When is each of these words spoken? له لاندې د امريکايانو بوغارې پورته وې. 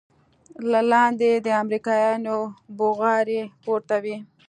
له 0.71 0.81
لاندې 0.91 1.29
د 1.45 1.47
امريکايانو 1.63 2.37
بوغارې 2.77 3.41
پورته 3.63 3.95
وې. 4.03 4.17